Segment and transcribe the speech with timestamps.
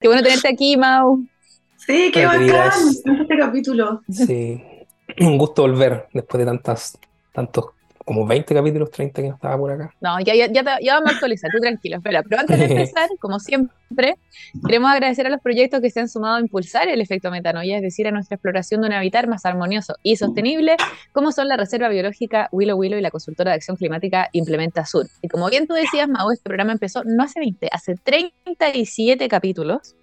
[0.00, 1.22] Qué bueno tenerte aquí, Mau.
[1.76, 2.70] Sí, qué bacán
[3.04, 4.00] este capítulo.
[4.10, 4.62] Sí,
[5.20, 6.98] un gusto volver después de tantas,
[7.32, 7.66] tantos
[8.10, 9.94] como 20 capítulos, 30 que no estaba por acá.
[10.00, 12.24] No, ya, ya, ya, vamos a actualizar, tú tranquilo, espera.
[12.24, 14.16] Pero antes de empezar, como siempre,
[14.66, 17.82] queremos agradecer a los proyectos que se han sumado a impulsar el efecto metanoia, es
[17.82, 20.76] decir, a nuestra exploración de un hábitat más armonioso y sostenible,
[21.12, 25.06] como son la Reserva Biológica Willow Willow y la consultora de acción climática Implementa Sur.
[25.22, 29.94] Y como bien tú decías, Mau, este programa empezó no hace 20, hace 37 capítulos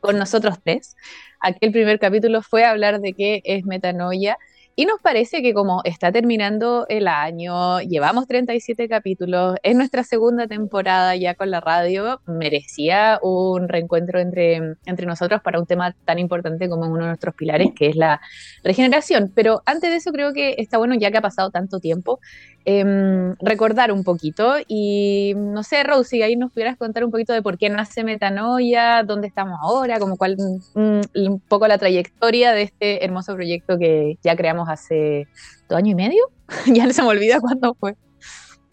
[0.00, 0.96] con nosotros tres.
[1.38, 4.36] Aquel primer capítulo fue hablar de qué es metanoia
[4.74, 10.46] y nos parece que como está terminando el año, llevamos 37 capítulos, es nuestra segunda
[10.46, 16.18] temporada ya con la radio, merecía un reencuentro entre, entre nosotros para un tema tan
[16.18, 18.20] importante como uno de nuestros pilares, que es la
[18.64, 19.30] regeneración.
[19.34, 22.20] Pero antes de eso creo que está bueno, ya que ha pasado tanto tiempo,
[22.64, 27.42] Em, recordar un poquito y no sé, Rosy, ahí nos pudieras contar un poquito de
[27.42, 32.62] por qué nace Metanoia, dónde estamos ahora, como cuál, mm, un poco la trayectoria de
[32.62, 35.26] este hermoso proyecto que ya creamos hace
[35.68, 36.30] dos años y medio,
[36.66, 37.96] ya se me olvida cuándo fue.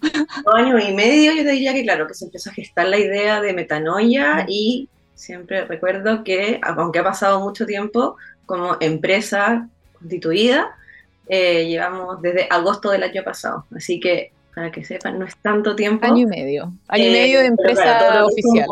[0.02, 2.98] Dos años y medio, yo te diría que claro, que se empezó a gestar la
[2.98, 10.76] idea de Metanoia y siempre recuerdo que, aunque ha pasado mucho tiempo, como empresa constituida,
[11.28, 13.66] eh, llevamos desde agosto del año pasado.
[13.76, 16.06] Así que, para que sepan, no es tanto tiempo.
[16.06, 16.74] Año y medio.
[16.88, 18.66] Año y eh, medio de empresa oficial.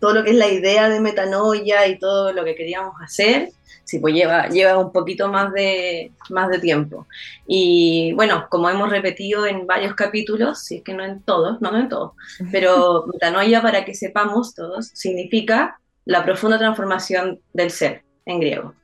[0.00, 3.50] todo lo que es la idea de metanoia y todo lo que queríamos hacer,
[3.90, 7.06] sí, pues lleva, lleva un poquito más de, más de tiempo.
[7.46, 11.76] Y bueno, como hemos repetido en varios capítulos, si es que no en todos, no,
[11.76, 12.12] en todos,
[12.52, 18.74] pero metanoia, para que sepamos todos, significa la profunda transformación del ser en griego.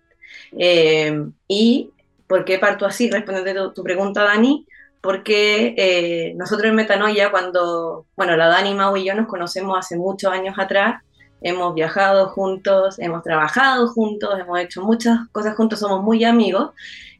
[0.58, 1.90] Eh, y
[2.26, 3.10] ¿Por qué parto así?
[3.10, 4.66] Respondiendo tu, pregunta, Dani,
[5.00, 9.96] porque eh, nosotros en Metanoia, cuando, bueno, la Dani, Mau y yo nos conocemos hace
[9.96, 11.02] muchos años atrás,
[11.46, 16.70] hemos viajado juntos, hemos trabajado juntos, hemos hecho muchas cosas juntos, somos muy amigos,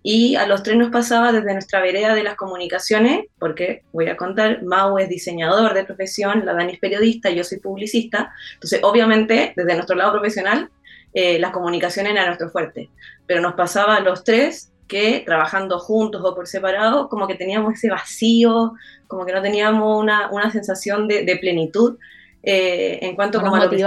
[0.03, 4.17] y a los tres nos pasaba desde nuestra vereda de las comunicaciones, porque voy a
[4.17, 9.53] contar, Mau es diseñador de profesión, la Dani es periodista, yo soy publicista, entonces obviamente
[9.55, 10.71] desde nuestro lado profesional
[11.15, 12.91] eh, las comunicaciones eran nuestro fuerte,
[13.27, 17.75] pero nos pasaba a los tres que trabajando juntos o por separado, como que teníamos
[17.75, 18.75] ese vacío,
[19.07, 21.97] como que no teníamos una, una sensación de, de plenitud
[22.43, 23.85] eh, en cuanto como a lo que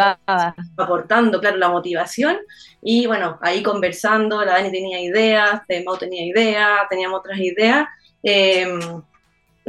[0.78, 2.38] aportando, claro, la motivación.
[2.82, 7.88] Y bueno, ahí conversando, la Dani tenía ideas, Mau tenía ideas, teníamos otras ideas,
[8.24, 8.80] em,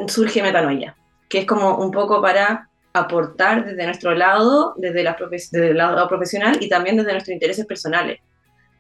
[0.09, 0.97] surge Metanoia,
[1.29, 6.09] que es como un poco para aportar desde nuestro lado, desde, la desde el lado
[6.09, 8.21] profesional y también desde nuestros intereses personales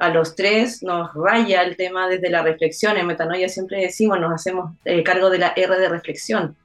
[0.00, 2.96] a los tres nos raya el tema desde la reflexión.
[2.96, 6.56] En Metanoia siempre decimos, nos hacemos eh, cargo de la R de reflexión.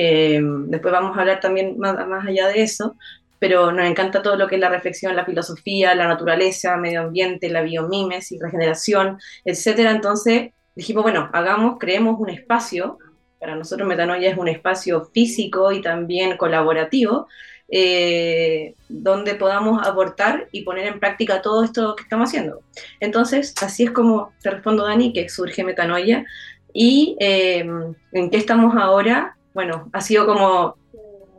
[0.00, 2.96] Eh, después vamos a hablar también más, allá de eso,
[3.40, 7.50] pero nos encanta todo lo que es la reflexión, la filosofía, la naturaleza, medio ambiente,
[7.50, 9.90] la biomimesis, regeneración, etcétera.
[9.90, 12.98] Entonces dijimos, bueno, hagamos, creemos un espacio,
[13.40, 17.26] para nosotros Metanoia es un espacio físico y también colaborativo,
[17.68, 22.60] eh, donde podamos aportar y poner en práctica todo esto que estamos haciendo.
[23.00, 26.24] Entonces, así es como te respondo, Dani, que surge Metanoia.
[26.72, 27.68] ¿Y eh,
[28.12, 29.37] en qué estamos ahora?
[29.58, 30.76] Bueno, ha sido como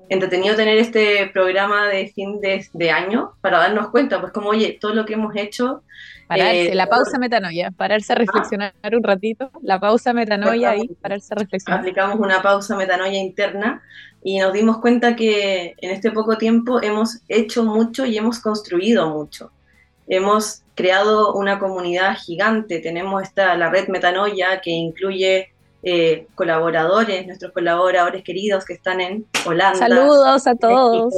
[0.09, 4.93] entretenido tener este programa de fin de, año para darnos cuenta, pues como, oye, todo
[4.93, 5.83] lo que hemos hecho...
[6.27, 11.33] Pararse, eh, la pausa metanoia, pararse a reflexionar un ratito, la pausa metanoia y pararse
[11.33, 11.79] a reflexionar.
[11.79, 13.81] Aplicamos una pausa metanoia interna
[14.21, 19.09] y nos dimos cuenta que en este poco tiempo hemos hecho mucho y hemos construido
[19.11, 19.53] mucho.
[20.09, 27.51] Hemos creado una comunidad gigante, tenemos esta, la red Metanoia que incluye eh, colaboradores, nuestros
[27.51, 29.79] colaboradores queridos que están en Holanda.
[29.79, 31.13] Saludos a todos.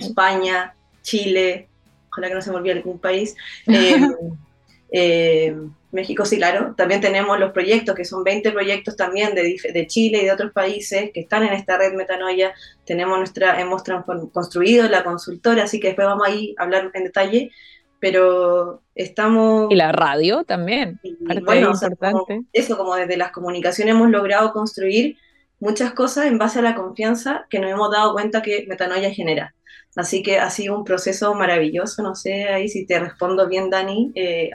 [0.00, 1.68] España, Chile,
[2.10, 3.36] ojalá que no se me olvide algún país.
[3.66, 4.00] Eh,
[4.90, 5.56] eh,
[5.92, 6.74] México, sí, claro.
[6.76, 10.52] También tenemos los proyectos, que son 20 proyectos también de, de, Chile y de otros
[10.52, 12.54] países que están en esta red Metanoia.
[12.84, 13.82] Tenemos nuestra, hemos
[14.32, 17.52] construido la consultora, así que después vamos a ir a hablar en detalle.
[18.00, 19.70] Pero estamos...
[19.70, 21.00] Y la radio también,
[21.44, 22.42] bueno, importante.
[22.52, 25.16] eso, como desde las comunicaciones hemos logrado construir
[25.60, 29.54] muchas cosas en base a la confianza que nos hemos dado cuenta que Metanoia genera.
[29.96, 34.12] Así que ha sido un proceso maravilloso, no sé ahí si te respondo bien, Dani,
[34.14, 34.50] eh,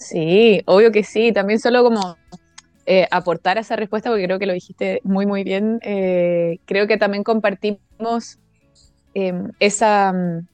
[0.00, 1.32] Sí, obvio que sí.
[1.32, 2.16] También solo como
[2.86, 5.78] eh, aportar esa respuesta, porque creo que lo dijiste muy, muy bien.
[5.82, 8.38] Eh, creo que también compartimos
[9.14, 10.48] em, esa mm,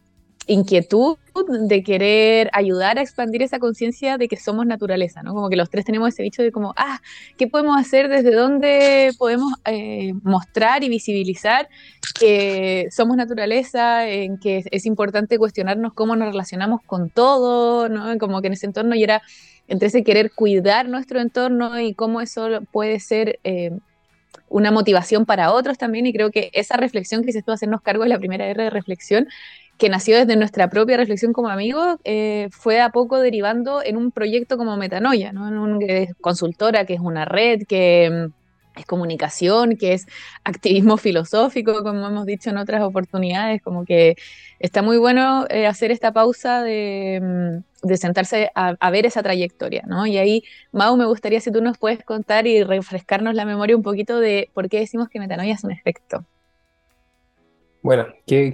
[0.49, 5.35] inquietud de querer ayudar a expandir esa conciencia de que somos naturaleza, ¿no?
[5.35, 7.01] Como que los tres tenemos ese bicho de como, ah,
[7.37, 8.09] ¿qué podemos hacer?
[8.09, 11.69] ¿Desde dónde podemos eh, mostrar y visibilizar
[12.19, 18.17] que somos naturaleza, en que es importante cuestionarnos cómo nos relacionamos con todo, ¿no?
[18.19, 19.23] Como que en ese entorno y era
[19.69, 23.39] entre ese querer cuidar nuestro entorno y cómo eso puede ser...
[23.45, 23.73] Eh,
[24.49, 28.05] una motivación para otros también y creo que esa reflexión que se estuvo hacernos cargo
[28.05, 29.29] de la primera R de reflexión
[29.79, 34.11] que nació desde nuestra propia reflexión como amigos, eh, fue a poco derivando en un
[34.11, 35.49] proyecto como Metanoia, ¿no?
[35.49, 35.87] en una
[36.21, 40.07] consultora que es una red, que mm, es comunicación, que es
[40.45, 44.17] activismo filosófico, como hemos dicho en otras oportunidades, como que
[44.59, 49.85] está muy bueno eh, hacer esta pausa de, mm, sentarse a, a, ver esa trayectoria,
[49.87, 50.07] ¿no?
[50.07, 53.83] Y ahí, Mau, me gustaría si tú nos puedes contar y refrescarnos la memoria un
[53.83, 56.25] poquito de por qué decimos que metanoia es un efecto.
[57.87, 58.53] Bueno, que,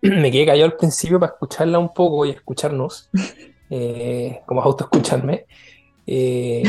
[0.00, 3.08] me quedé callado al principio para escucharla un poco y escucharnos,
[3.70, 5.46] eh, como autoescucharme.
[6.04, 6.64] Eh,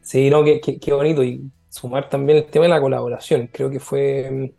[0.00, 1.24] sí, no, qué, bonito.
[1.24, 3.50] Y sumar también el tema de la colaboración.
[3.52, 4.54] Creo que fue,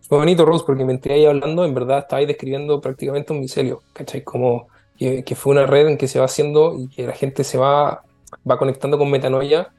[0.00, 3.82] fue bonito, Rose, porque me entré ahí hablando, en verdad estabais describiendo prácticamente un micelio,
[3.92, 4.24] ¿cachai?
[4.24, 4.66] Como
[4.98, 8.02] que, fue una red en que se va haciendo y que la gente se va,
[8.50, 9.72] va conectando con Metanoia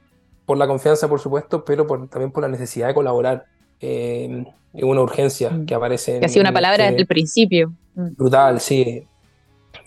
[0.45, 3.47] por la confianza, por supuesto, pero también por la necesidad de colaborar.
[3.81, 5.65] Eh, una urgencia mm.
[5.65, 6.19] que aparece.
[6.19, 7.73] Que ha sido una palabra desde el principio.
[7.95, 8.15] Mm.
[8.15, 9.05] Brutal, sí.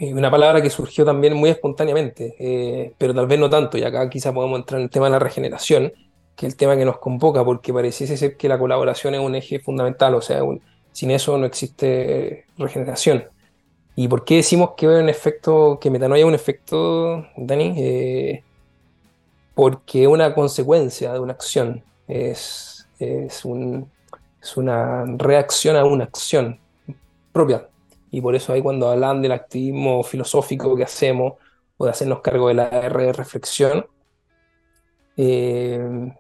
[0.00, 4.08] Una palabra que surgió también muy espontáneamente, eh, pero tal vez no tanto, y acá
[4.10, 5.92] quizá podemos entrar en el tema de la regeneración,
[6.34, 9.34] que es el tema que nos convoca, porque pareciese ser que la colaboración es un
[9.36, 10.40] eje fundamental, o sea,
[10.92, 13.24] sin eso no existe regeneración.
[13.94, 17.74] ¿Y por qué decimos que hay un efecto, que metanoia es un efecto, Dani?
[17.76, 18.42] Eh,
[19.54, 23.90] porque es una consecuencia de una acción, es, es un,
[24.40, 26.60] es una reacción a una acción
[27.32, 27.68] propia.
[28.10, 31.34] Y por eso ahí cuando hablan del activismo filosófico que hacemos
[31.76, 33.86] o de hacernos cargo de la R de reflexión,
[35.16, 36.12] eh,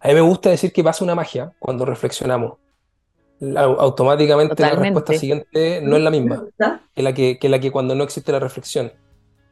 [0.00, 2.58] a mí me gusta decir que pasa una magia cuando reflexionamos.
[3.56, 6.44] automáticamente la respuesta siguiente no es la misma
[6.94, 8.92] que la que, la que cuando no existe la reflexión.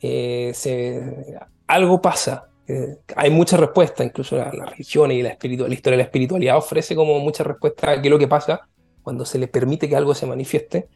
[0.01, 0.53] Eh,
[1.67, 6.03] algo pasa, eh, hay muchas respuestas, incluso la, religión y la, la historia de la
[6.03, 8.69] espiritualidad ofrece como muchas respuestas a qué es lo que pasa
[9.03, 10.89] cuando se le permite que algo se manifieste.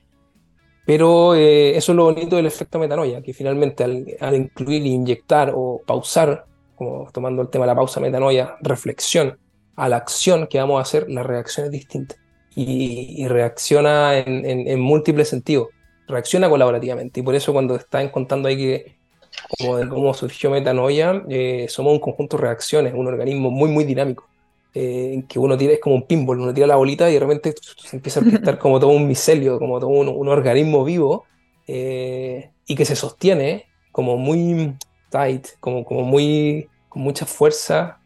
[0.84, 5.81] Pero eh, eso es lo bonito del efecto metanoia, que finalmente al, incluir, inyectar o
[5.87, 9.38] pausar, como tomando el tema de la pausa metanoia, reflexión
[9.76, 12.16] a la acción que vamos a hacer, la reacción es distinta.
[12.56, 15.69] Y, reacciona en, en múltiples sentidos.
[16.08, 17.20] Reacciona colaborativamente.
[17.20, 19.00] Y por eso cuando están contando ahí que
[19.48, 23.84] como de cómo surgió Metanoia, eh, somos un conjunto de reacciones, un organismo muy, muy
[23.84, 24.28] dinámico.
[24.72, 27.20] Eh, en que uno tira, es como un pinball, uno tira la bolita y de
[27.20, 31.25] repente se empieza a orquestar como todo un micelio, como todo un, organismo vivo
[31.66, 34.76] eh, y que se sostiene como muy
[35.10, 37.98] tight, como, como muy, con mucha fuerza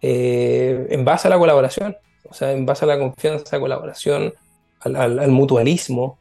[0.00, 1.96] en base a la colaboración,
[2.30, 4.32] o sea, en base a la confianza, colaboración,
[4.78, 6.18] al, al mutualismo.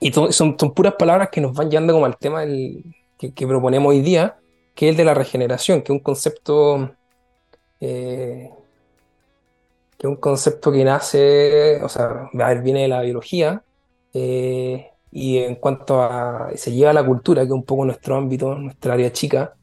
[0.00, 4.38] Y son, puras palabras que nos van llevando como al tema que, proponemos hoy día,
[4.74, 6.90] que es el de la regeneración, que es un concepto
[7.80, 8.50] eh,
[9.98, 12.30] que un concepto que nace, o sea,
[12.62, 13.62] viene de la biología,
[14.14, 18.16] eh, y en cuanto a, se lleva a la cultura, que es un poco nuestro
[18.16, 19.54] ámbito, nuestra área chica,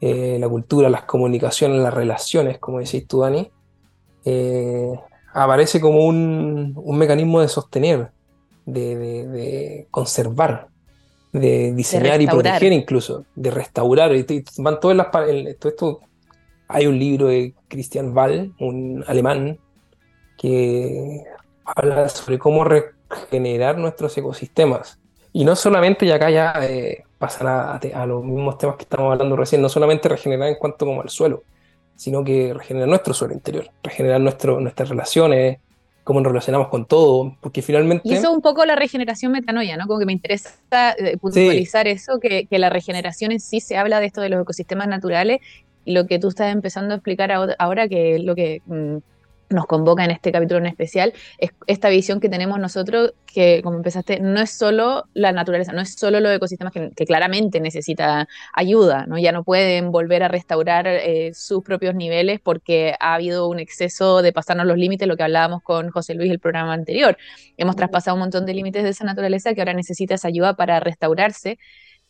[0.00, 3.48] eh, la cultura, las comunicaciones, las relaciones, como decís tú, Dani,
[5.32, 8.10] aparece como un, un mecanismo de sostener,
[8.66, 10.68] de, conservar,
[11.32, 14.12] de diseñar y proteger incluso, de restaurar.
[14.58, 16.00] Van todas las todo esto,
[16.68, 19.58] hay un libro de Christian Wall, un alemán,
[20.36, 21.24] que
[21.64, 24.98] habla sobre cómo regenerar nuestros ecosistemas.
[25.32, 29.36] Y no solamente, y acá ya eh, pasan a, los mismos temas que estamos hablando
[29.36, 31.44] recién, no solamente regenerar en cuanto como al suelo,
[31.94, 35.58] sino que regenerar nuestro suelo interior, regenerar nuestro, nuestras relaciones,
[36.06, 38.08] cómo nos relacionamos con todo, porque finalmente...
[38.08, 39.88] Y eso es un poco la regeneración metanoia, ¿no?
[39.88, 40.52] Como que me interesa
[40.98, 44.40] eh, puntualizar eso, que, que, la regeneración en sí se habla de esto de los
[44.40, 45.40] ecosistemas naturales,
[45.84, 48.98] y lo que tú estás empezando a explicar ahora, que lo que mm,
[49.48, 53.76] nos convoca en este capítulo en especial, es esta visión que tenemos nosotros, que como
[53.76, 59.06] empezaste, no es solo la naturaleza, no es solo los ecosistemas que, claramente necesita ayuda,
[59.06, 59.18] ¿no?
[59.18, 64.22] ya no pueden volver a restaurar eh, sus propios niveles porque ha habido un exceso
[64.22, 67.16] de pasarnos los límites, lo que hablábamos con José Luis el programa anterior.
[67.56, 70.80] Hemos traspasado un montón de límites de esa naturaleza que ahora necesita esa ayuda para
[70.80, 71.58] restaurarse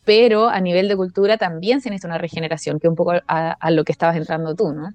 [0.03, 3.71] pero a nivel de cultura también se necesita una regeneración, que un poco a, a
[3.71, 4.93] lo que estabas entrando tú, ¿no?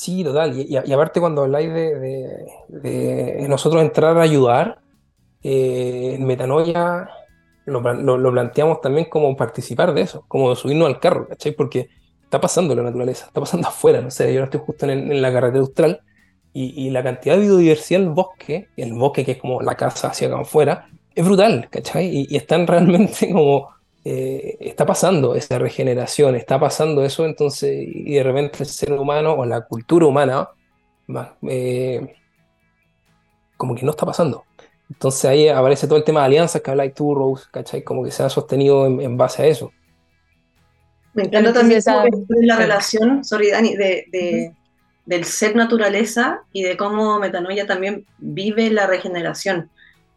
[0.00, 0.56] Sí, total.
[0.56, 4.80] Y, aparte cuando habláis de, nosotros entrar a ayudar,
[5.42, 7.10] eh, en metanoia
[7.66, 7.82] lo,
[8.32, 11.52] planteamos también como participar de eso, como subirnos al carro, ¿cachai?
[11.52, 11.90] Porque
[12.22, 15.30] está pasando la naturaleza, está pasando afuera, no sé, yo no estoy justo en, la
[15.34, 16.00] carretera austral
[16.54, 20.28] y, la cantidad de biodiversidad del bosque, el bosque que es como la casa hacia
[20.28, 22.26] acá afuera, es brutal, ¿cachai?
[22.30, 23.68] Y, están realmente como,
[24.04, 29.34] eh, está pasando esa regeneración, está pasando eso, entonces, y de repente el ser humano
[29.34, 30.48] o la cultura humana,
[31.48, 32.14] eh,
[33.56, 34.44] como que no está pasando.
[34.88, 37.84] Entonces ahí aparece todo el tema de alianzas que habláis tú, Rose, ¿cachai?
[37.84, 39.70] Como que se ha sostenido en, base a eso.
[41.14, 41.80] Me encanta también
[42.42, 44.54] la relación, sorry Dani, de,
[45.04, 49.70] del ser naturaleza y de cómo Metanoia también vive la regeneración.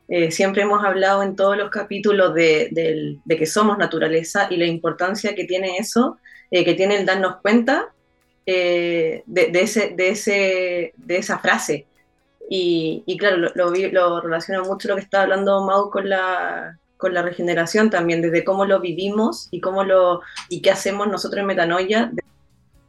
[0.09, 5.33] Eh, siempre hemos hablado en todos los capítulos de, que somos naturaleza y la importancia
[5.33, 6.17] que tiene eso,
[6.51, 7.93] eh, que tiene el darnos cuenta
[8.45, 9.61] eh, de,
[11.07, 11.87] esa frase.
[12.49, 18.21] Y, claro, lo, lo, relaciono mucho lo que está hablando Mau con la, regeneración también,
[18.21, 22.29] desde cómo lo vivimos y cómo lo y qué hacemos nosotros en Metanoia, desde,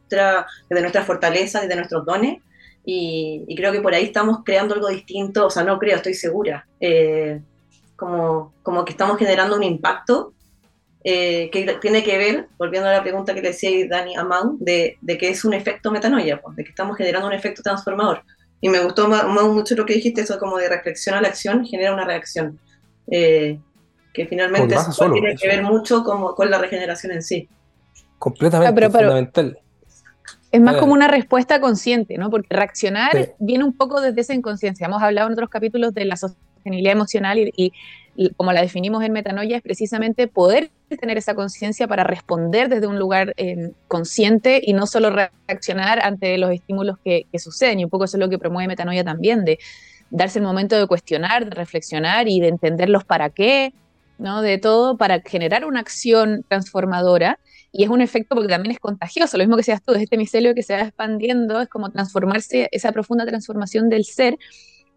[0.01, 2.41] nuestra, desde nuestras fortalezas, desde nuestros dones.
[2.85, 6.67] Y, creo que por ahí estamos creando algo distinto, o sea, no creo, estoy segura.
[6.79, 7.41] Eh,
[7.95, 10.33] como, como que estamos generando un impacto
[11.03, 14.97] eh, que tiene que ver, volviendo a la pregunta que le decía Dani Amau, de,
[15.01, 18.23] de que es un efecto metanoia, pues, de que estamos generando un efecto transformador.
[18.61, 21.93] Y me gustó mucho lo que dijiste, eso como de reflexión a la acción genera
[21.93, 22.59] una reacción.
[23.11, 23.59] Eh,
[24.13, 27.47] que finalmente tiene que ver mucho como, con la regeneración en sí.
[28.17, 29.59] Completamente fundamental.
[30.55, 32.29] Es más como una respuesta consciente, ¿no?
[32.29, 34.87] Porque reaccionar viene un poco desde esa inconsciencia.
[34.87, 37.73] Hemos hablado en otros capítulos de la sostenibilidad emocional y,
[38.37, 42.97] como la definimos en Metanoia, es precisamente poder tener esa conciencia para responder desde un
[42.97, 47.81] lugar eh, consciente y no solo reaccionar ante los estímulos que, suceden.
[47.81, 49.59] Y un poco eso es lo que promueve Metanoia también, de
[50.09, 53.73] darse el momento de cuestionar, de reflexionar y de entender los para qué,
[54.19, 54.41] ¿no?
[54.41, 57.39] De todo para generar una acción transformadora.
[57.77, 60.15] Y es un efecto porque también es contagioso, lo mismo que seas tú, es este
[60.15, 64.37] micelio que se va expandiendo, es como transformarse, esa profunda transformación del ser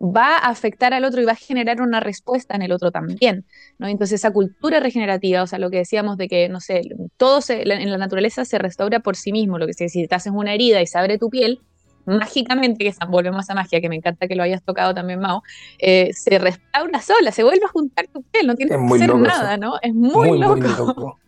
[0.01, 3.45] va a afectar al otro y va a generar una respuesta en el otro también,
[3.79, 3.89] ¿no?
[3.89, 6.83] Entonces esa cultura regenerativa, o sea, lo que decíamos de que, no sé,
[7.17, 10.55] todo en la naturaleza se restaura por sí mismo, lo que si te haces una
[10.55, 11.61] herida y se abre tu piel,
[12.07, 15.43] mágicamente, que volvemos a magia, que me encanta que lo hayas tocado también, Mao,
[15.81, 19.57] eh, se restaura sola, se vuelve a juntar tu piel, no tiene que hacer nada,
[19.57, 19.75] ¿no?
[19.83, 21.19] Es muy, loco.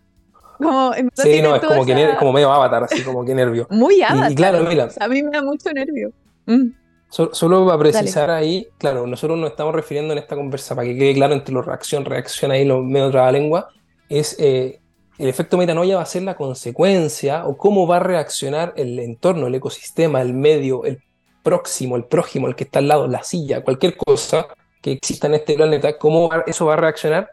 [0.61, 3.67] Como, sí, no, es como, que, como medio avatar, así como que nervio.
[3.71, 4.33] Muy avatar.
[4.33, 4.89] Y, claro, mira.
[4.99, 6.13] a mí me da mucho nervio.
[6.47, 6.73] Mm.
[7.09, 11.15] Solo, para precisar ahí, claro, nosotros nos estamos refiriendo en esta conversa, para que quede
[11.15, 13.69] claro entre lo reacción, reacción ahí, lo medio la lengua,
[14.09, 14.79] es eh,
[15.19, 19.49] el efecto metanoia va a ser la consecuencia o cómo va a reaccionar el entorno,
[19.49, 21.03] el ecosistema, el medio, el
[21.43, 24.47] próximo, el prójimo, el que está al lado, la silla, cualquier cosa
[24.81, 27.29] que exista en este planeta, cómo eso va a reaccionar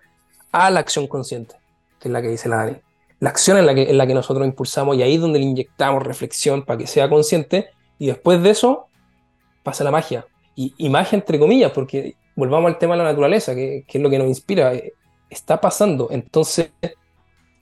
[0.51, 1.55] a la acción consciente,
[2.00, 2.77] que es la que dice la Dani.
[3.20, 5.46] La acción en la que, en la que nosotros impulsamos y ahí es donde le
[5.46, 7.70] inyectamos reflexión para que sea consciente
[8.00, 8.88] y después de eso
[9.64, 10.26] pasa la magia.
[10.56, 14.18] Y, magia entre comillas, porque volvamos al tema de la naturaleza, que, es lo que
[14.18, 14.74] nos inspira.
[14.74, 14.94] Eh,
[15.30, 16.08] está pasando.
[16.10, 16.72] Entonces,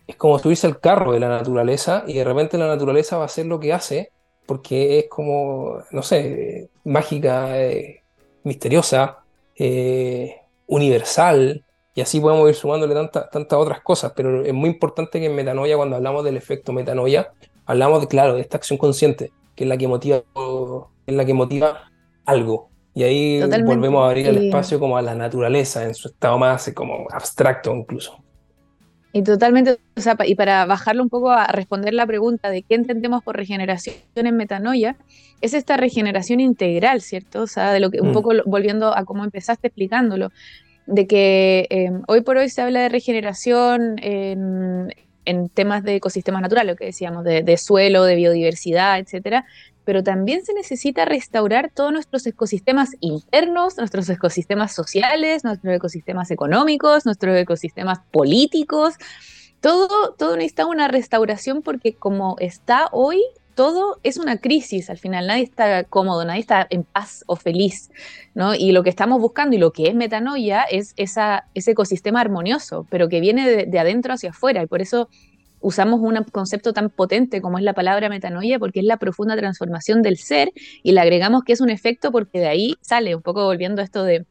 [0.07, 3.25] es como subirse al carro de la naturaleza y de repente la naturaleza va a
[3.25, 4.11] hacer lo que hace,
[4.45, 8.03] porque es como, no sé, mágica, eh,
[8.43, 9.23] misteriosa,
[9.57, 11.64] eh, universal,
[11.95, 15.35] y así podemos ir sumándole tantas tantas otras cosas, pero es muy importante que en
[15.35, 17.31] metanoia, cuando hablamos del efecto metanoia,
[17.65, 20.21] hablamos de, claro, de esta acción consciente, que es la que motiva,
[21.07, 21.89] es la que motiva
[22.25, 22.69] algo.
[22.93, 26.69] Y ahí volvemos a abrir el espacio como a la naturaleza en su estado más
[26.73, 28.17] como abstracto incluso.
[29.15, 32.75] Y totalmente, o sea, y para bajarlo un poco a responder la pregunta de qué
[32.75, 34.97] entendemos por regeneración en metanoia,
[35.39, 37.43] es esta regeneración integral, ¿cierto?
[37.43, 38.13] O sea, de lo que, un mm.
[38.13, 40.31] poco volviendo a cómo empezaste explicándolo,
[40.85, 44.93] de que eh, hoy por hoy se habla de regeneración en,
[45.53, 49.45] temas de ecosistemas naturales, lo que decíamos, de, de, suelo, de biodiversidad, etcétera,
[49.85, 57.05] pero también se necesita restaurar todos nuestros ecosistemas internos, nuestros ecosistemas sociales, nuestros ecosistemas económicos,
[57.05, 58.95] nuestros ecosistemas políticos.
[59.61, 63.21] Todo, todo necesita una restauración porque como está hoy,
[63.55, 67.89] todo es una crisis al final, nadie está cómodo, nadie está en paz o feliz,
[68.33, 68.53] ¿no?
[68.53, 72.85] Y lo que estamos buscando y lo que es metanoia es esa, ese ecosistema armonioso,
[72.89, 75.09] pero que viene de, de adentro hacia afuera y por eso
[75.61, 80.01] usamos un concepto tan potente como es la palabra metanoia porque es la profunda transformación
[80.03, 80.51] del ser
[80.83, 83.85] y le agregamos que es un efecto porque de ahí sale, un poco volviendo a
[83.85, 84.25] esto de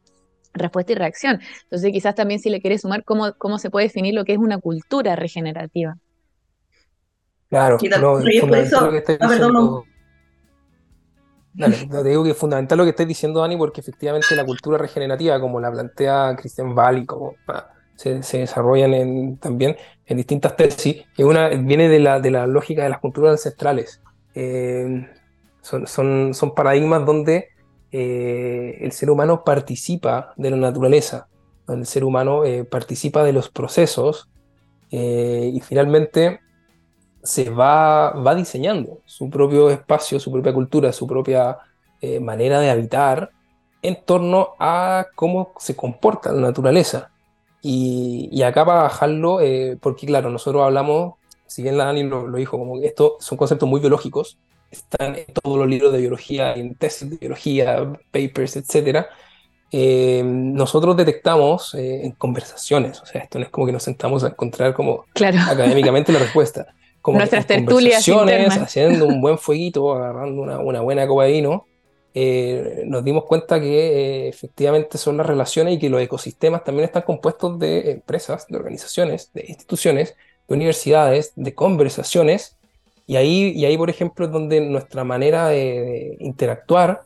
[0.52, 1.40] respuesta y reacción.
[1.64, 4.38] Entonces quizás también si le quieres sumar cómo, cómo se puede definir lo que es
[4.38, 5.96] una cultura regenerativa.
[7.54, 8.16] Claro, no,
[9.20, 9.82] ah,
[11.56, 14.76] Dale, te digo que es fundamental lo que estás diciendo, Dani, porque efectivamente la cultura
[14.76, 17.36] regenerativa, como la plantea Christian Ball como
[17.94, 22.88] se, desarrollan también en distintas tesis, es una, viene de la, de la lógica de
[22.88, 24.02] las culturas ancestrales.
[24.34, 25.08] Eh,
[25.60, 27.50] son, son, son, paradigmas donde
[27.92, 31.28] eh, el ser humano participa de la naturaleza,
[31.68, 34.28] donde el ser humano eh, participa de los procesos
[34.90, 36.40] y finalmente
[37.24, 41.56] se va, va diseñando su propio espacio, su propia cultura, su propia
[42.00, 43.30] eh, manera de habitar
[43.80, 47.10] en torno a cómo se comporta la naturaleza.
[47.62, 51.14] Y, acá para bajarlo, eh, porque claro, nosotros hablamos,
[51.46, 54.36] si bien la Dani lo, dijo, como que estos son conceptos muy biológicos,
[54.70, 59.06] están en todos los libros de biología, en tesis de biología, papers, etc.
[59.70, 64.28] Eh, nosotros detectamos en conversaciones, o sea, esto no es como que nos sentamos a
[64.28, 65.06] encontrar como
[65.48, 66.66] académicamente la respuesta
[67.04, 71.66] como nuestras tertulias haciendo un buen fueguito, agarrando una, una buena copa de vino,
[72.14, 76.86] eh, nos dimos cuenta que eh, efectivamente son las relaciones y que los ecosistemas también
[76.86, 80.16] están compuestos de empresas, de organizaciones, de instituciones,
[80.48, 82.56] de universidades, de conversaciones,
[83.06, 87.02] y ahí, y ahí por ejemplo, es donde nuestra manera de, interactuar,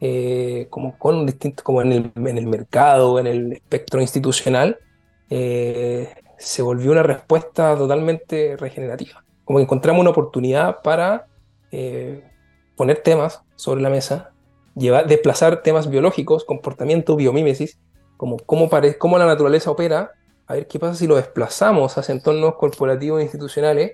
[0.00, 4.80] eh, como, con distinto, como en el, en el mercado, en el espectro institucional,
[5.28, 11.26] se volvió una respuesta totalmente regenerativa como que encontramos una oportunidad para
[11.72, 12.22] eh,
[12.76, 14.32] poner temas sobre la mesa,
[14.76, 17.78] llevar, desplazar temas biológicos, comportamiento, biomímesis,
[18.18, 20.12] como cómo, cómo la naturaleza opera,
[20.46, 23.92] a ver qué pasa si lo desplazamos hacia entornos corporativos e institucionales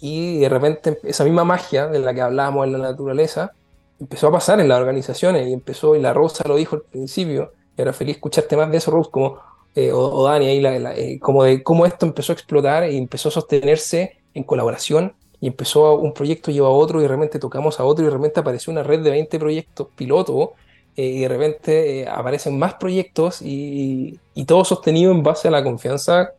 [0.00, 3.52] y de repente esa misma magia de la que hablábamos en la naturaleza
[4.00, 7.52] empezó a pasar en las organizaciones y empezó, y la Rosa lo dijo al principio,
[7.76, 9.40] y era feliz escucharte más de eso, Rose, como,
[9.74, 13.32] eh, o, Dani, ahí eh, como de cómo esto empezó a explotar y empezó a
[13.32, 17.84] sostenerse en colaboración y empezó un proyecto, lleva a otro y de repente tocamos a
[17.84, 20.50] otro y de repente apareció una red de 20 proyectos pilotos
[20.96, 25.50] eh, y de repente eh, aparecen más proyectos y, y, todo sostenido en base a
[25.50, 26.32] la confianza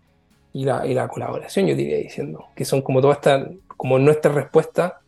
[0.53, 4.31] y la, y la colaboración, yo diría diciendo, que son como toda esta, como nuestra
[4.31, 5.01] respuesta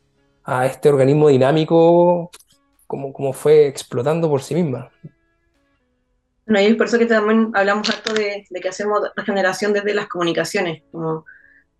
[0.43, 2.31] a este organismo dinámico
[2.85, 4.91] como, como fue explotando por sí misma.
[6.45, 10.07] Bueno, y es por eso que también hablamos harto de que hacemos regeneración desde las
[10.07, 11.25] comunicaciones, como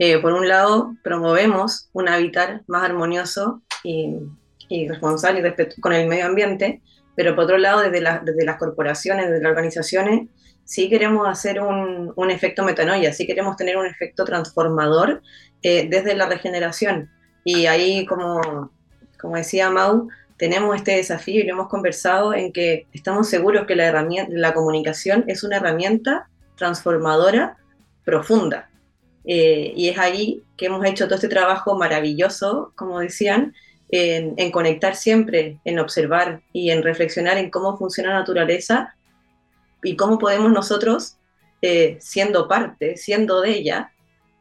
[0.02, 4.16] eh, por un lado, promovemos un hábitat más armonioso y,
[4.88, 6.82] responsable y respeto con el medio ambiente,
[7.16, 10.30] pero por otro lado, desde, las corporaciones, desde las organizaciones,
[10.64, 15.22] sí queremos hacer un, efecto metanoia, sí queremos tener un efecto transformador
[15.64, 17.10] eh, desde la regeneración.
[17.44, 18.72] Y ahí, como,
[19.20, 23.76] como decía Mau, tenemos este desafío y lo hemos conversado en que estamos seguros que
[23.76, 27.58] la, la comunicación es una herramienta transformadora
[28.06, 28.69] profunda
[29.32, 33.54] eh, y es ahí que hemos hecho todo este trabajo maravilloso, como decían,
[33.90, 38.96] en, conectar siempre, en observar y en reflexionar en cómo funciona la naturaleza
[39.84, 41.18] y cómo podemos nosotros,
[41.62, 43.92] eh, siendo parte, siendo de ella,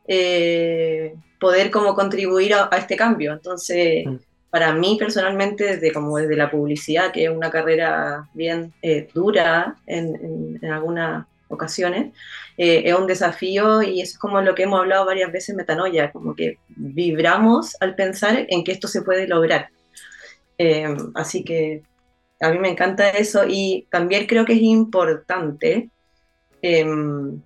[0.06, 3.34] eh, poder como contribuir a, este cambio.
[3.34, 4.16] Entonces, mm.
[4.48, 8.72] para mí personalmente, desde, como desde la publicidad, que es una carrera bien
[9.12, 12.14] dura en, en, en algunas ocasiones,
[12.56, 15.56] eh, es un desafío y eso es como lo que hemos hablado varias veces en
[15.56, 19.68] Metanoia, como que vibramos al pensar en que esto se puede lograr.
[20.58, 21.82] Eh, así que
[22.40, 25.90] a mí me encanta eso y también creo que es importante
[26.62, 27.40] em,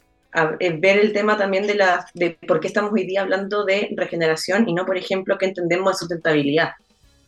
[0.78, 4.68] ver el tema también de, la, de por qué estamos hoy día hablando de regeneración
[4.68, 6.72] y no, por ejemplo, que entendemos de sustentabilidad.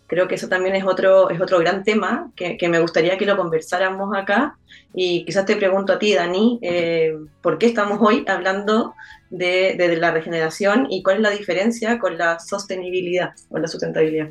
[0.07, 3.37] Creo que eso también es otro, es otro gran tema que, me gustaría que lo
[3.37, 4.57] conversáramos acá.
[4.93, 8.95] Y quizás te pregunto a ti, Dani, eh, ¿por qué estamos hoy hablando
[9.31, 14.31] de, la regeneración y cuál es la diferencia con la sostenibilidad o la sustentabilidad?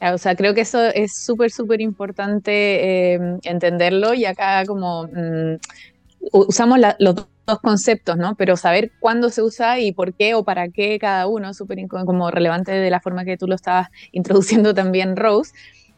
[0.00, 5.56] O sea, creo que eso es súper, súper importante eh, entenderlo y acá como mm,
[6.30, 8.36] usamos los dos conceptos, ¿no?
[8.36, 12.30] Pero saber cuándo se usa y por qué o para qué cada uno, súper como
[12.30, 15.52] relevante de la forma que tú lo estabas introduciendo también, Rose.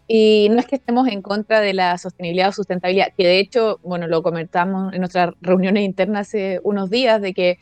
[0.08, 3.78] Y no es que estemos en contra de la sostenibilidad o sustentabilidad, que de hecho,
[3.82, 7.58] bueno, lo comentamos en nuestras reuniones internas hace unos días, de que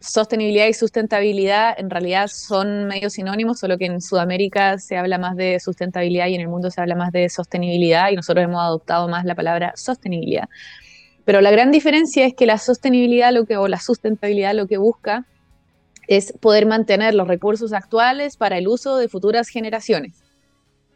[0.00, 5.36] sostenibilidad y sustentabilidad en realidad son medio sinónimos, solo que en Sudamérica se habla más
[5.36, 9.06] de sustentabilidad y en el mundo se habla más de sostenibilidad y nosotros hemos adoptado
[9.06, 10.48] más la palabra sostenibilidad.
[11.28, 14.78] Pero la gran diferencia es que la sostenibilidad lo que, o la sustentabilidad lo que
[14.78, 15.26] busca
[16.06, 20.24] es poder mantener los recursos actuales para el uso de futuras generaciones.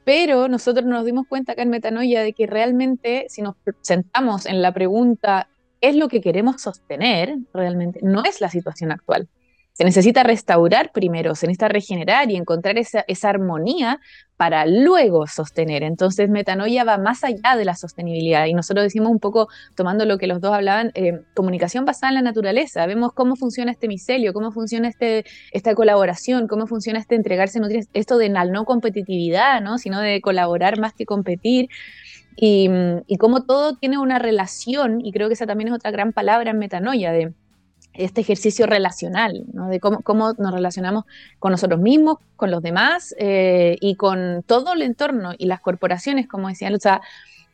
[0.07, 4.63] Pero nosotros nos dimos cuenta acá en Metanoia de que realmente si nos sentamos en
[4.63, 5.49] la pregunta,
[5.83, 8.01] ¿es lo que queremos sostener realmente?
[8.03, 9.29] No es la situación actual.
[9.73, 14.01] Se necesita restaurar primero, se necesita regenerar y encontrar esa, esa, armonía
[14.37, 15.83] para luego sostener.
[15.83, 20.19] Entonces, metanoia va más allá de la sostenibilidad y nosotros decimos un poco, tomando lo
[20.19, 22.85] que los dos hablaban, eh, comunicación basada en la naturaleza.
[22.87, 27.89] Vemos cómo funciona este micelio, cómo funciona este, esta colaboración, cómo funciona este entregarse nutrientes,
[27.95, 29.79] esto de la no competitividad, ¿no?
[29.79, 31.69] sino de colaborar más que competir.
[32.35, 32.69] Y,
[33.07, 36.51] y cómo todo tiene una relación, y creo que esa también es otra gran palabra
[36.51, 37.35] en metanoia, de
[37.95, 41.05] este ejercicio relacional, de cómo, cómo, nos relacionamos
[41.39, 46.27] con nosotros mismos, con los demás eh, y con todo el entorno y las corporaciones,
[46.27, 47.01] como decía sea,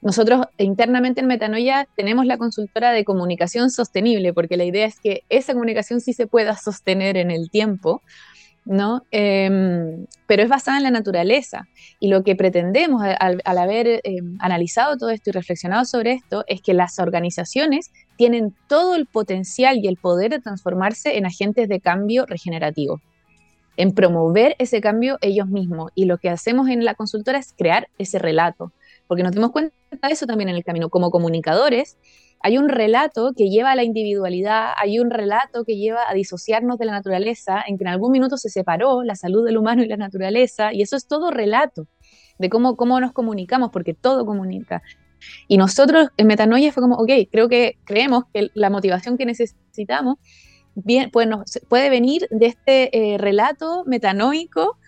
[0.01, 5.25] nosotros internamente en Metanoia tenemos la consultora de comunicación sostenible, porque la idea es que
[5.29, 8.03] esa comunicación sí se pueda sostener en el tiempo,
[8.65, 9.03] ¿no?
[9.11, 11.67] Em, pero es basada en la naturaleza.
[11.99, 16.61] Y lo que pretendemos al, haber em, analizado todo esto y reflexionado sobre esto es
[16.63, 21.81] que las organizaciones tienen todo el potencial y el poder de transformarse en agentes de
[21.81, 23.01] cambio regenerativo,
[23.77, 25.93] en promover ese cambio ellos mismos.
[25.95, 28.73] Y lo que hacemos en la consultora es crear ese relato,
[29.07, 30.89] porque nos dimos cuenta de eso también en el camino.
[30.91, 31.97] Como comunicadores,
[32.41, 36.77] hay un relato que lleva a la individualidad, hay un relato que lleva a disociarnos
[36.77, 39.87] de la naturaleza, en que en algún minuto se separó la salud del humano y
[39.87, 41.87] la naturaleza, y eso es todo relato
[42.41, 44.83] de cómo, cómo nos comunicamos, porque todo comunica.
[45.47, 50.17] Y nosotros en Metanoia fue como, ok, creo que creemos que la motivación que necesitamos
[50.75, 51.29] bien, pues
[51.69, 54.79] puede venir de este eh, relato metanoico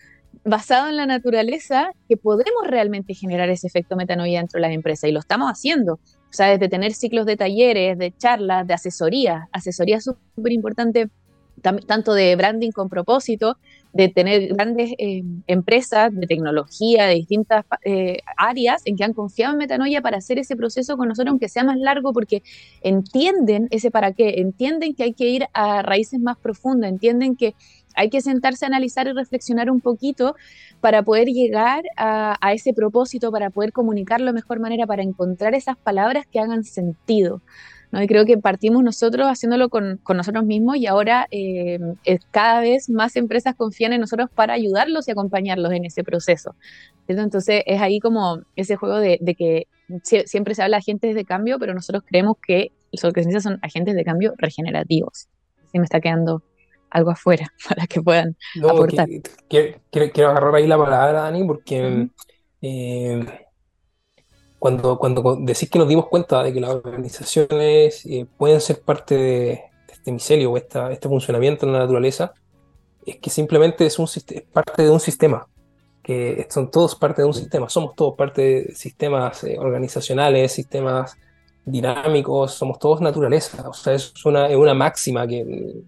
[0.44, 5.10] basado en la naturaleza que podemos realmente generar ese efecto metanoia dentro de las empresas
[5.10, 5.94] y lo estamos haciendo.
[5.94, 9.48] O sea, desde tener ciclos de talleres, de charlas, de asesoría.
[9.52, 11.10] Asesoría súper importante
[11.60, 13.58] tanto de branding con propósito,
[13.92, 19.53] de tener grandes eh, empresas de tecnología de distintas eh, áreas en que han confiado
[19.53, 22.42] en Metanoia para hacer ese proceso con nosotros, aunque sea más largo, porque
[22.83, 27.55] entienden ese para qué, entienden que hay que ir a raíces más profundas, entienden que
[27.96, 30.37] hay que sentarse a analizar y reflexionar un poquito
[30.81, 35.55] para poder llegar a, a ese propósito, para poder comunicarlo de mejor manera, para encontrar
[35.55, 37.42] esas palabras que hagan sentido.
[37.92, 41.79] Y creo que partimos nosotros haciéndolo con, con nosotros mismos y ahora eh,
[42.31, 46.55] cada vez más empresas confían en nosotros para ayudarlos y acompañarlos en ese proceso.
[47.09, 49.66] Entonces es ahí como ese juego de, de que
[50.24, 53.50] siempre se habla de agentes de cambio, pero nosotros creemos que lo que se necesita
[53.50, 55.29] son agentes de cambio regenerativos.
[55.72, 56.44] Si me está quedando
[56.90, 59.09] algo afuera para que puedan aportar.
[59.48, 62.09] quiero, agarrar ahí la palabra, Dani, porque
[64.60, 69.16] cuando, cuando decís que nos dimos cuenta de que las organizaciones eh, pueden ser parte
[69.16, 72.32] de, este micelio o esta, este funcionamiento en la naturaleza,
[73.06, 74.06] es que simplemente es, un,
[74.52, 75.48] parte de un sistema,
[76.02, 81.16] que son todos parte de un sistema, somos todos parte de sistemas eh, organizacionales, sistemas
[81.64, 85.82] dinámicos, somos todos naturaleza, o sea, es una, es una máxima que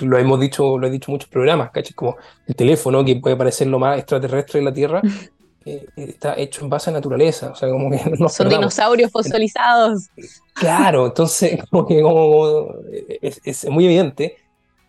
[0.00, 1.94] lo hemos dicho, lo he dicho en muchos programas, ¿cachai?
[1.94, 5.00] Como el teléfono, que puede parecer lo más extraterrestre de la Tierra,
[5.66, 7.98] Eh, está hecho en base a naturaleza, o sea, como que
[8.28, 10.08] Son dinosaurios fosilizados.
[10.52, 12.74] Claro, entonces como que como,
[13.22, 14.36] es, muy evidente.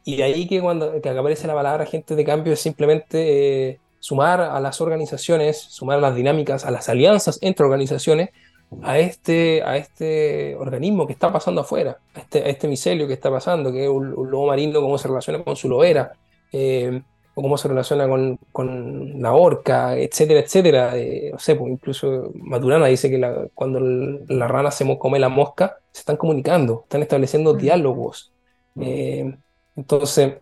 [0.04, 3.80] Y de ahí que cuando que aparece la palabra gente de cambio es simplemente eh,
[4.00, 8.30] sumar a las organizaciones, sumar a las dinámicas, a las alianzas entre organizaciones,
[8.84, 13.32] a este, a este organismo que está pasando afuera, a este, este micelio que está
[13.32, 16.12] pasando, que es un, lobo marino, cómo se relaciona con su lobera.
[16.52, 17.02] Eh,
[17.36, 20.98] o cómo se relaciona con, con la orca, etcétera, etcétera.
[20.98, 25.78] Eh, no sé, pues incluso Maturana dice que cuando la rana se come la mosca,
[25.92, 28.32] se están comunicando, están estableciendo diálogos.
[28.80, 29.38] Eh,
[29.76, 30.36] entonces,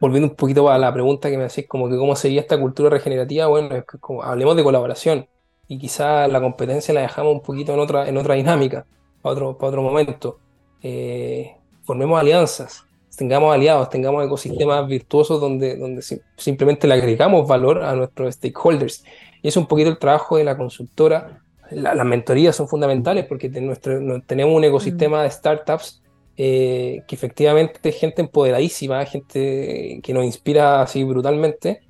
[0.00, 2.88] volviendo un poquito a la pregunta que me hacéis, como que cómo sería esta cultura
[2.90, 5.28] regenerativa, bueno, es como, hablemos de colaboración
[5.68, 8.86] y quizá la competencia la dejamos un poquito en otra, en otra dinámica,
[9.22, 10.38] para otro, para otro momento.
[10.82, 12.86] Eh, formemos alianzas,
[13.16, 16.02] tengamos aliados, tengamos ecosistemas virtuosos donde, donde
[16.36, 19.04] simplemente le agregamos valor a nuestros stakeholders.
[19.42, 21.42] Y es un poquito el trabajo de la consultora.
[21.70, 26.02] las mentorías son fundamentales porque tenemos un ecosistema de startups
[26.36, 31.80] eh, que efectivamente gente empoderadísima, gente que nos inspira así brutalmente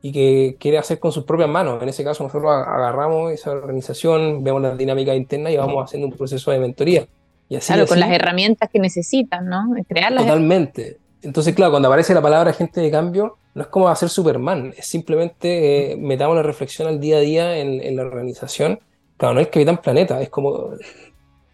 [0.00, 1.82] y que quiere hacer con sus propias manos.
[1.82, 6.12] En ese caso nosotros agarramos esa organización, vemos la dinámica interna y vamos haciendo un
[6.12, 7.08] proceso de mentoría
[7.48, 9.74] claro, con las herramientas que necesitan, ¿no?
[9.88, 10.24] Crearlas.
[10.24, 10.98] Totalmente.
[11.22, 14.86] Entonces, claro, cuando aparece la palabra gente de cambio, no es como hacer Superman, es
[14.86, 18.78] simplemente eh, metamos la reflexión al día a día en, la organización.
[19.16, 20.70] Claro, no es que Capitán Planeta, es como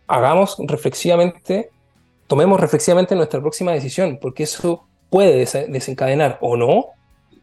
[0.09, 1.71] hagamos reflexivamente,
[2.27, 6.87] tomemos reflexivamente nuestra próxima decisión, porque eso puede desencadenar o no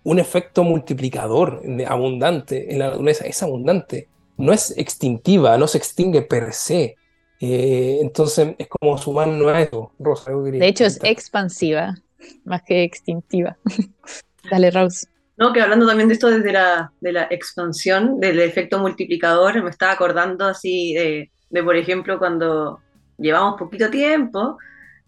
[0.04, 3.26] un efecto multiplicador abundante en la naturaleza.
[3.26, 6.96] Es abundante, no es extintiva, no se extingue per se
[7.40, 10.32] eh, entonces es como sumar nuevo, Rosa.
[10.32, 11.96] De hecho, es expansiva.
[12.44, 13.58] más que extintiva.
[14.52, 15.08] Dale, Rose.
[15.38, 19.70] No, que hablando también de esto desde la, de la expansión, del efecto multiplicador, me
[19.70, 22.82] estaba acordando así de, de, por ejemplo, cuando
[23.18, 24.58] llevamos poquito tiempo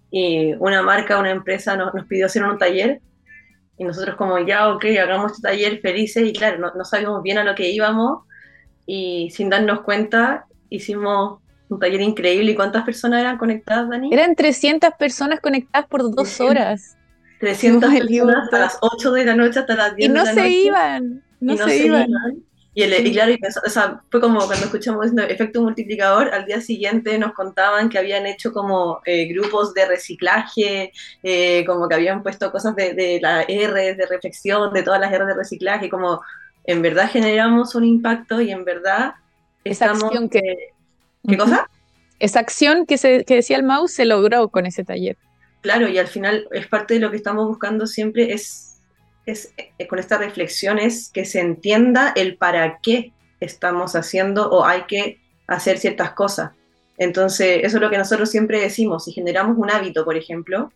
[0.09, 3.01] y una marca, una empresa nos, nos pidió hacer un taller
[3.77, 7.37] y nosotros como ya, ok, hagamos este taller felices y claro, no, no sabíamos bien
[7.37, 8.23] a lo que íbamos
[8.85, 11.40] y sin darnos cuenta hicimos
[11.71, 12.51] un taller increíble.
[12.51, 14.13] ¿Y cuántas personas eran conectadas, Dani?
[14.13, 16.97] Eran 300 personas conectadas por dos horas.
[17.39, 20.33] 300 personas hasta las 8 de la noche, hasta las 10 y no de la
[20.33, 20.53] se noche.
[20.53, 22.09] Iban, no, y no se, se iban.
[22.73, 26.45] Y, el, y claro, y pensó, o sea, fue como cuando escuchamos efecto multiplicador, al
[26.45, 31.95] día siguiente nos contaban que habían hecho como eh, grupos de reciclaje, eh, como que
[31.95, 35.89] habían puesto cosas de, de la R, de reflexión, de todas las R de reciclaje,
[35.89, 36.21] como
[36.63, 39.15] en verdad generamos un impacto y en verdad
[39.65, 40.03] Esa estamos...
[40.05, 40.41] acción que...
[41.27, 41.69] ¿Qué cosa?
[42.19, 45.17] Esa acción que, se, que decía el mouse se logró con ese taller.
[45.61, 48.79] Claro, y al final es parte de lo que estamos buscando siempre, es,
[49.25, 54.65] es eh, con esta reflexión, es que se entienda el para qué estamos haciendo o
[54.65, 56.51] hay que hacer ciertas cosas.
[56.97, 60.71] Entonces, eso es lo que nosotros siempre decimos, si generamos un hábito, por ejemplo,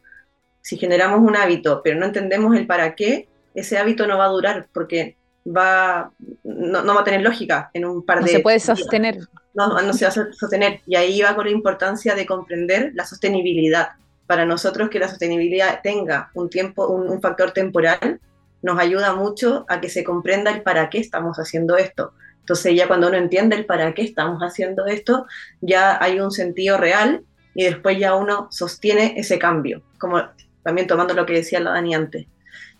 [0.61, 4.29] si generamos un hábito, pero no entendemos el para qué, ese hábito no va a
[4.29, 6.11] durar porque va,
[6.43, 8.31] no, no va a tener lógica en un par no de...
[8.31, 9.19] se puede sostener.
[9.55, 10.81] No, no se va a sostener.
[10.85, 13.89] Y ahí va con la importancia de comprender la sostenibilidad.
[14.27, 18.19] Para nosotros que la sostenibilidad tenga un tiempo, un, un, factor temporal,
[18.61, 22.13] nos ayuda mucho a que se comprenda el para qué estamos haciendo esto.
[22.39, 25.25] Entonces ya cuando uno entiende el para qué estamos haciendo esto,
[25.61, 27.23] ya hay un sentido real
[27.55, 30.21] y después ya uno sostiene ese cambio, como
[30.61, 32.27] también tomando lo que decía la Dani antes.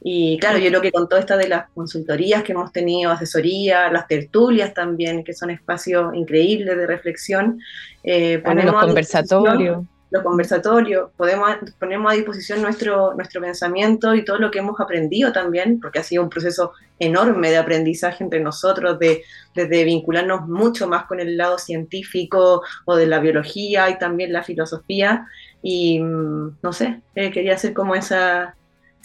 [0.08, 3.92] Y claro, yo lo que con todo esta de las consultorías que hemos tenido, asesoría,
[3.92, 7.60] las tertulias también, que son espacios increíbles de reflexión.
[8.04, 9.84] Eh, ponemos los conversatorios.
[10.12, 15.34] Los conversatorios, podemos, ponemos a disposición nuestro, nuestro pensamiento y todo lo que hemos aprendido
[15.34, 19.24] también, porque ha sido un proceso enorme de aprendizaje entre nosotros, de,
[19.56, 24.32] de, de vincularnos mucho más con el lado científico o de la biología y también
[24.32, 25.26] la filosofía.
[25.64, 28.56] Y no sé, eh, quería hacer como esa,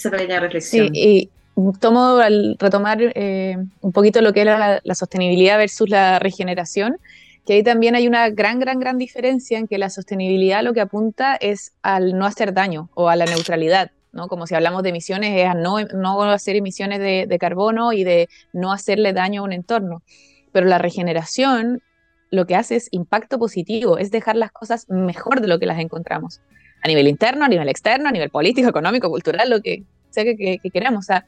[0.01, 0.89] esa pequeña reflexión.
[0.93, 1.31] Sí, y
[1.79, 6.97] tomo al retomar eh, un poquito lo que era la, la, sostenibilidad versus la regeneración,
[7.47, 10.81] que ahí también hay una gran, gran, gran diferencia en que la sostenibilidad lo que
[10.81, 13.91] apunta es al no hacer daño o a la neutralidad.
[14.13, 14.27] ¿no?
[14.29, 18.05] Como si hablamos de emisiones, es a no, no hacer emisiones de, de carbono y
[18.05, 20.03] de no hacerle daño a un entorno.
[20.53, 21.83] Pero la regeneración
[22.31, 25.81] lo que hace es impacto positivo, es dejar las cosas mejor de lo que las
[25.81, 26.41] encontramos
[26.83, 30.37] a nivel interno, a nivel externo, a nivel político, económico, cultural, lo que sea que,
[30.37, 31.01] que, que queramos.
[31.01, 31.27] O sea,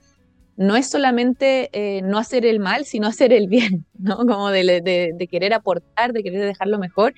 [0.56, 4.16] no es solamente eh, no hacer el mal, sino hacer el bien, ¿no?
[4.16, 7.14] Como de, de, de, querer aportar, de querer dejarlo mejor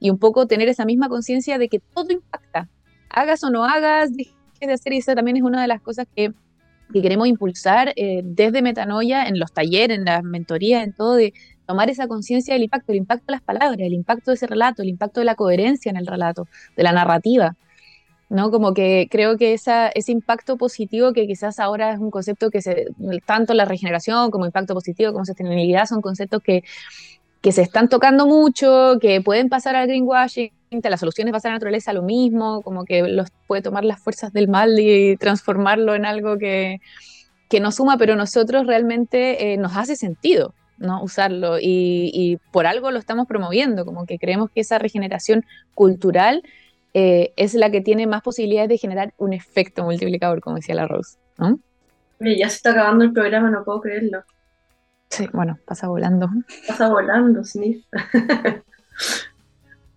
[0.00, 2.68] y un poco tener esa misma conciencia de que todo impacta.
[3.10, 6.06] Hagas o no hagas, dejes de hacer, y eso también es una de las cosas
[6.14, 6.32] que,
[6.92, 11.32] que queremos impulsar eh, desde Metanoia, en los talleres, en las mentorías, en todo, de
[11.66, 14.82] tomar esa conciencia del impacto, el impacto de las palabras, el impacto de ese relato,
[14.82, 17.56] el impacto de la coherencia en el relato, de la narrativa.
[18.28, 18.50] ¿No?
[18.50, 22.60] Como que creo que esa, ese impacto positivo, que quizás ahora es un concepto que
[22.60, 22.86] se,
[23.24, 26.62] tanto la regeneración como impacto positivo, como sostenibilidad, son conceptos que,
[27.40, 31.56] que se están tocando mucho, que pueden pasar al greenwashing, las soluciones basadas en la
[31.56, 36.04] naturaleza lo mismo, como que los puede tomar las fuerzas del mal y transformarlo en
[36.04, 36.80] algo que,
[37.48, 40.54] que suma, pero nosotros realmente eh, nos hace sentido.
[40.80, 41.02] ¿no?
[41.02, 46.44] usarlo y por algo lo estamos promoviendo, como que creemos que esa regeneración cultural
[46.94, 50.86] eh, es la que tiene más posibilidades de generar un efecto multiplicador, como decía la
[50.86, 51.18] Rose.
[51.38, 51.58] ¿no?
[52.20, 54.24] Oye, ya se está acabando el programa, no puedo creerlo.
[55.10, 56.28] Sí, bueno, pasa volando.
[56.66, 57.84] Pasa volando, Sniff.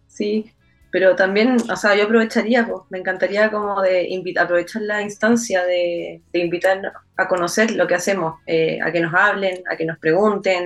[0.08, 0.52] sí,
[0.92, 6.22] pero también, o sea, yo aprovecharía, pues, me encantaría como de aprovechar la instancia de,
[6.32, 9.98] de invitar a conocer lo que hacemos, eh, a que nos hablen, a que nos
[10.00, 10.66] pregunten,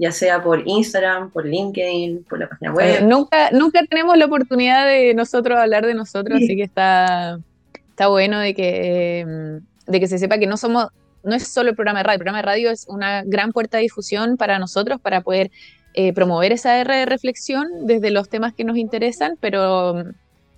[0.00, 3.02] ya sea por Instagram, por LinkedIn, por la página web.
[3.02, 6.44] Eh, nunca, nunca tenemos la oportunidad de nosotros hablar de nosotros, sí.
[6.44, 7.38] así que está,
[7.90, 10.86] está bueno de que, de que se sepa que no somos,
[11.22, 13.76] no es solo el programa de radio, el programa de radio es una gran puerta
[13.76, 15.50] de difusión para nosotros, para poder
[15.92, 20.02] eh, promover esa R de reflexión desde los temas que nos interesan, pero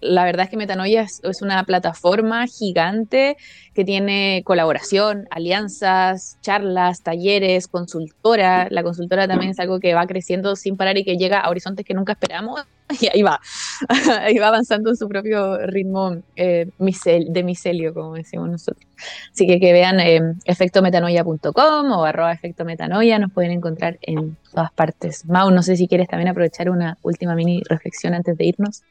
[0.03, 3.37] la verdad es que Metanoia es, una plataforma gigante
[3.73, 8.67] que tiene colaboración, alianzas, charlas, talleres, consultora.
[8.71, 11.87] La consultora también es algo que va creciendo sin parar y que llega a horizontes
[11.87, 12.61] que nunca esperamos.
[13.01, 13.41] Y ahí va,
[14.21, 18.85] ahí va avanzando en su propio ritmo eh, de micelio, como decimos nosotros.
[19.33, 25.25] Así que que vean eh, efectometanoia.com o arroba efectometanoia, nos pueden encontrar en todas partes.
[25.25, 28.83] Mau, no sé si quieres también aprovechar una última mini reflexión antes de irnos.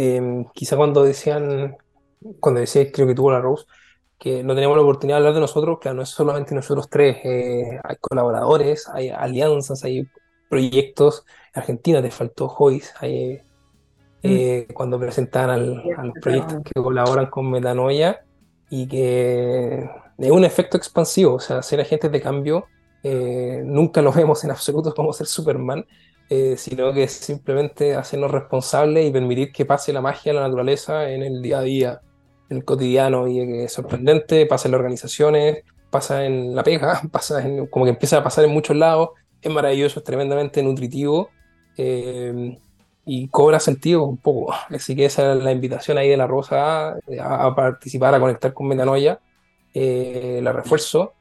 [0.00, 1.76] Eh, quizá cuando decían
[2.40, 3.66] cuando decía, creo que tuvo la Rose,
[4.18, 7.18] que no tenemos la oportunidad de hablar de nosotros, claro, no es solamente nosotros tres,
[7.24, 10.08] eh, hay colaboradores, hay alianzas, hay
[10.48, 11.24] proyectos.
[11.54, 13.40] Argentina te faltó Joyce, hay,
[14.22, 14.72] eh, mm.
[14.72, 18.24] cuando presentan al, a los proyectos que colaboran con Metanoia
[18.70, 22.66] y que es un efecto expansivo, o sea, ser agentes de cambio
[23.02, 25.86] eh, nunca lo vemos en absoluto como ser Superman,
[26.30, 31.10] eh, sino que simplemente hacernos responsables y permitir que pase la magia de la naturaleza
[31.10, 32.00] en el día a día,
[32.50, 37.46] en el cotidiano, y es sorprendente, pasa en las organizaciones, pasa en la pega, pasa
[37.46, 39.10] en, como que empieza a pasar en muchos lados,
[39.40, 41.30] es maravilloso, es tremendamente nutritivo
[41.78, 42.58] eh,
[43.06, 44.52] y cobra sentido un poco.
[44.68, 48.68] Así que esa es la invitación ahí de la Rosa a, participar, a conectar con
[48.68, 49.18] Metanoia,
[49.74, 51.14] la refuerzo.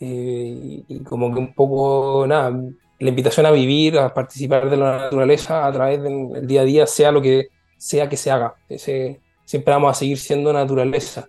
[0.00, 2.50] y como que un poco, nada,
[2.98, 6.86] la invitación a vivir, a participar de la naturaleza a través del día a día,
[6.86, 8.54] sea lo que sea que se haga.
[8.68, 11.26] Ese, siempre vamos a seguir siendo naturaleza,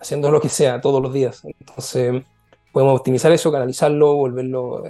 [0.00, 1.42] haciendo lo que sea todos los días.
[1.44, 2.22] Entonces,
[2.72, 4.84] podemos optimizar eso, canalizarlo, volverlo,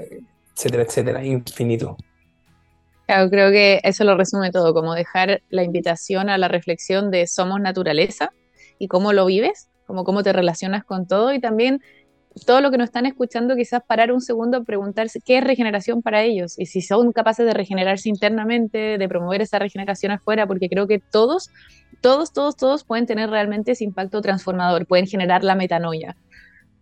[0.55, 1.97] etcétera, etcétera, infinito.
[3.07, 7.27] Claro, creo que eso lo resume todo, como dejar la invitación a la reflexión de
[7.27, 8.33] somos naturaleza
[8.79, 11.83] y cómo lo vives, como cómo te relacionas con todo y también
[12.47, 16.23] todo lo que nos están escuchando, quizás parar un segundo, preguntarse qué es regeneración para
[16.23, 20.87] ellos y si son capaces de regenerarse internamente, de promover esa regeneración afuera, porque creo
[20.87, 21.51] que todos,
[22.01, 26.16] todos, todos, todos pueden tener realmente ese impacto transformador, pueden generar la metanoia,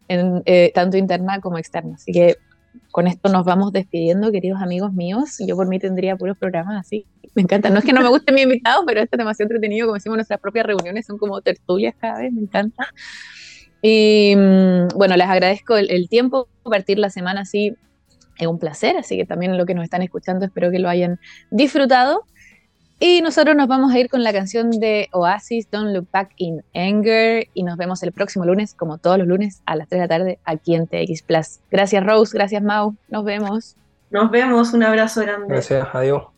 [0.09, 1.95] en, eh, tanto interna como externa.
[1.95, 2.37] Así que
[2.91, 5.39] con esto nos vamos despidiendo, queridos amigos míos.
[5.47, 7.07] Yo por mí tendría puros programas así.
[7.35, 7.71] Me encanta.
[7.71, 9.87] No es que no me guste mi invitado, pero esto es demasiado entretenido.
[9.87, 12.33] Como decimos, nuestras propias reuniones son como tertulias cada vez.
[12.33, 12.89] Me encanta.
[13.83, 17.75] Y mm, bueno, les agradezco el, tiempo, partir la semana así
[18.39, 21.19] es un placer, así que también lo que nos están escuchando espero que lo hayan
[21.51, 22.25] disfrutado.
[23.03, 26.63] Y nosotros nos vamos a ir con la canción de Oasis, Don't Look Back in
[26.75, 30.05] Anger, y nos vemos el próximo lunes, como todos los lunes, a las 3 de
[30.05, 31.61] la tarde, aquí en TX Plus.
[31.71, 33.77] Gracias Rose, gracias Mau, nos vemos.
[34.11, 35.47] Nos vemos, un abrazo grande.
[35.49, 36.31] Gracias, adiós.